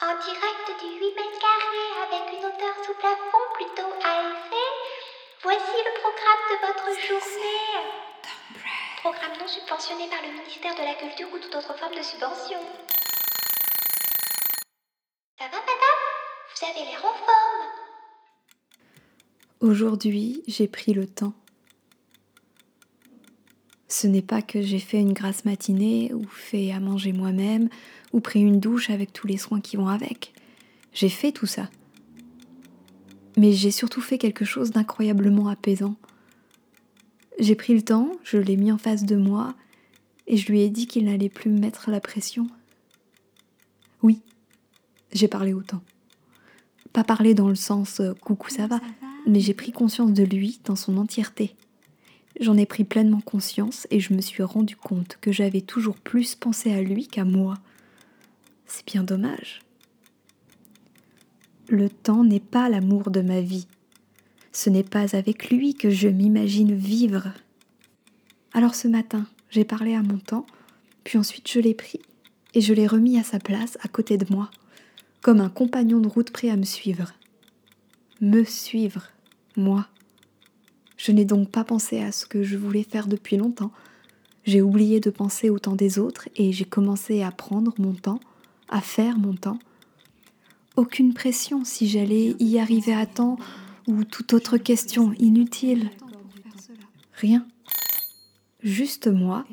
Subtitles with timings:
[0.00, 4.70] En direct du 8 mètres carrés avec une hauteur sous plafond plutôt aisée,
[5.42, 7.82] voici le programme de votre journée.
[9.00, 12.60] Programme non subventionné par le ministère de la Culture ou toute autre forme de subvention.
[15.36, 16.02] Ça va, madame?
[16.54, 17.66] Vous avez l'air en forme.
[19.58, 21.34] Aujourd'hui, j'ai pris le temps.
[23.88, 27.70] Ce n'est pas que j'ai fait une grasse matinée ou fait à manger moi-même
[28.12, 30.34] ou pris une douche avec tous les soins qui vont avec.
[30.92, 31.70] J'ai fait tout ça.
[33.38, 35.96] Mais j'ai surtout fait quelque chose d'incroyablement apaisant.
[37.38, 39.54] J'ai pris le temps, je l'ai mis en face de moi
[40.26, 42.46] et je lui ai dit qu'il n'allait plus me mettre la pression.
[44.02, 44.20] Oui,
[45.12, 45.80] j'ai parlé autant.
[46.92, 48.80] Pas parler dans le sens euh, coucou ça va,
[49.26, 51.54] mais j'ai pris conscience de lui dans son entièreté.
[52.40, 56.34] J'en ai pris pleinement conscience et je me suis rendu compte que j'avais toujours plus
[56.34, 57.54] pensé à lui qu'à moi.
[58.66, 59.60] C'est bien dommage.
[61.68, 63.66] Le temps n'est pas l'amour de ma vie.
[64.52, 67.32] Ce n'est pas avec lui que je m'imagine vivre.
[68.52, 70.46] Alors ce matin, j'ai parlé à mon temps,
[71.04, 72.00] puis ensuite je l'ai pris
[72.54, 74.50] et je l'ai remis à sa place à côté de moi,
[75.22, 77.12] comme un compagnon de route prêt à me suivre.
[78.20, 79.08] Me suivre
[79.56, 79.88] moi.
[80.98, 83.72] Je n'ai donc pas pensé à ce que je voulais faire depuis longtemps.
[84.44, 88.20] J'ai oublié de penser au temps des autres et j'ai commencé à prendre mon temps,
[88.68, 89.60] à faire mon temps.
[90.76, 93.38] Aucune pression si j'allais y arriver à temps
[93.86, 95.90] ou toute autre question inutile.
[97.14, 97.46] Rien.
[98.62, 99.44] Juste moi.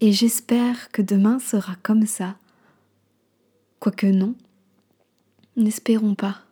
[0.00, 2.36] Et j'espère que demain sera comme ça.
[3.80, 4.34] Quoique non.
[5.56, 6.42] N'espérons pas.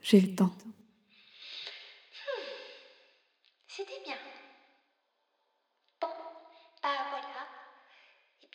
[0.00, 0.54] J'ai le temps.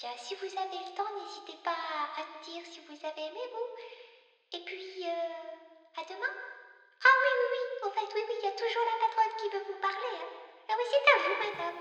[0.01, 1.77] Si vous avez le temps, n'hésitez pas
[2.17, 4.57] à me dire si vous avez aimé, vous.
[4.57, 6.33] Et puis, euh, à demain.
[7.05, 9.47] Ah oui, oui, oui, au fait, oui, oui, il y a toujours la patronne qui
[9.53, 10.17] veut vous parler.
[10.17, 10.31] Hein.
[10.69, 11.79] Ah oui, c'est à vous, madame.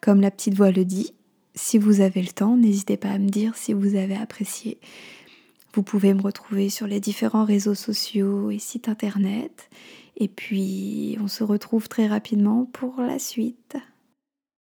[0.00, 1.14] Comme la petite voix le dit,
[1.54, 4.80] si vous avez le temps, n'hésitez pas à me dire si vous avez apprécié.
[5.74, 9.68] Vous pouvez me retrouver sur les différents réseaux sociaux et sites internet.
[10.16, 13.76] Et puis, on se retrouve très rapidement pour la suite.